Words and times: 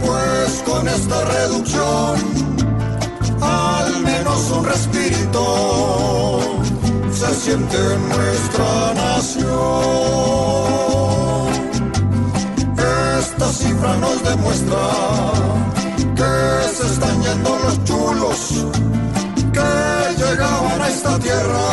Pues 0.00 0.62
con 0.64 0.88
esta 0.88 1.24
reducción, 1.26 2.16
al 3.42 4.00
menos 4.02 4.50
un 4.50 4.64
respirito 4.64 6.40
se 7.12 7.34
siente 7.34 7.76
en 7.76 8.08
nuestra 8.08 8.94
nación. 8.94 9.44
Esta 13.20 13.52
cifra 13.52 13.96
nos 13.98 14.24
demuestra 14.24 14.78
que 16.16 16.32
se 16.76 16.86
están 16.94 17.22
yendo 17.22 17.58
los 17.58 17.84
chulos 17.84 18.64
que 19.52 20.14
llegaban 20.16 20.80
a 20.80 20.88
esta 20.88 21.18
tierra 21.18 21.66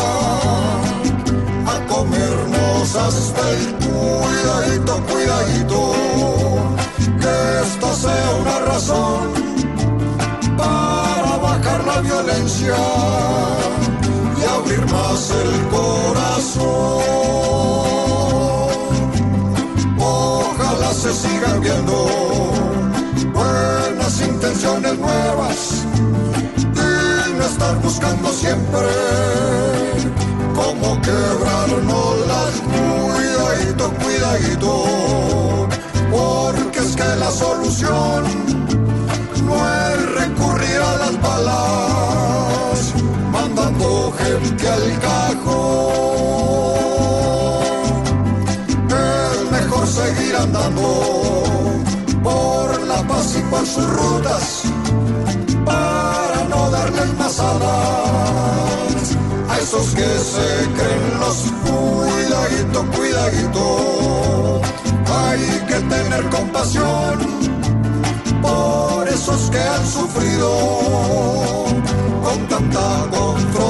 a 1.65 1.87
comernos 1.87 2.95
hasta 2.95 3.49
el 3.51 3.73
cuidadito, 3.75 5.01
cuidadito, 5.09 6.10
para 10.57 11.37
bajar 11.37 11.85
la 11.85 12.01
violencia 12.01 12.75
y 14.39 14.43
abrir 14.43 14.85
más 14.91 15.31
el 15.31 15.67
corazón. 15.67 17.01
Ojalá 19.99 20.93
se 20.93 21.13
sigan 21.13 21.61
viendo 21.61 22.07
buenas 23.33 24.21
intenciones 24.21 24.97
nuevas 24.97 25.85
y 26.73 27.33
no 27.37 27.45
estar 27.45 27.79
buscando 27.81 28.29
siempre 28.29 28.87
cómo 30.55 30.99
quebrarnos 31.01 32.27
las 32.27 32.61
cuidadito, 32.71 33.93
cuidadito, 34.03 35.67
porque 36.09 36.79
es 36.79 36.95
que 36.95 37.15
la 37.19 37.31
solución 37.31 38.60
mandando 43.71 44.11
gente 44.17 44.67
al 44.67 44.99
cajón. 44.99 45.91
Es 48.89 49.51
mejor 49.51 49.87
seguir 49.87 50.35
andando 50.35 51.43
por 52.23 52.87
la 52.87 53.07
paz 53.07 53.35
y 53.37 53.41
por 53.49 53.65
sus 53.65 53.85
rutas 53.85 54.63
para 55.65 56.43
no 56.49 56.69
darles 56.69 57.17
más 57.17 57.39
alas 57.39 59.17
a 59.49 59.59
esos 59.59 59.87
que 59.95 60.07
se 60.19 60.69
creen 60.75 61.19
los 61.19 61.51
cuidadito, 61.65 62.85
cuidadito. 62.95 64.61
Hay 65.13 65.41
que 65.67 65.75
tener 65.75 66.29
compasión 66.29 67.19
por 68.41 69.07
esos 69.07 69.49
que 69.49 69.59
han 69.59 69.87
sufrido 69.87 70.49
con 72.23 72.47
tanta 72.47 73.07
confrontación. 73.09 73.60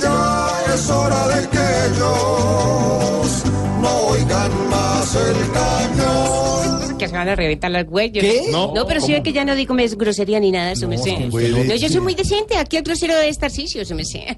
Ya 0.00 0.48
es 0.74 0.90
hora 0.90 1.28
de 1.28 1.48
que 1.48 1.58
ellos 1.86 3.42
no 3.80 3.96
oigan 4.08 4.68
más 4.70 5.16
el 5.16 5.36
cañón. 5.52 6.98
que 6.98 7.08
se 7.08 7.14
van 7.14 7.28
a 7.28 7.34
reventar 7.34 7.70
las 7.70 7.86
huellas. 7.88 8.24
¿Qué? 8.24 8.48
No, 8.50 8.72
pero 8.86 9.00
sí 9.00 9.12
ve 9.12 9.22
que 9.22 9.32
ya 9.32 9.44
no 9.44 9.54
digo 9.54 9.74
mes 9.74 9.96
grosería 9.96 10.40
ni 10.40 10.50
nada, 10.50 10.72
eso 10.72 10.88
me 10.88 10.98
sé. 10.98 11.18
No, 11.28 11.74
yo 11.74 11.88
soy 11.88 12.00
muy 12.00 12.14
decente, 12.14 12.56
aquí 12.56 12.76
el 12.76 12.82
grosero 12.82 13.16
de 13.16 13.28
estar 13.28 13.50
sí, 13.50 13.66
eso 13.74 13.94
me 13.94 14.04
sé. 14.04 14.36